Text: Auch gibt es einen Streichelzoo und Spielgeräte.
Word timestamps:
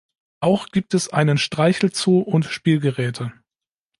Auch 0.39 0.69
gibt 0.69 0.95
es 0.95 1.09
einen 1.09 1.37
Streichelzoo 1.37 2.21
und 2.21 2.45
Spielgeräte. 2.45 3.33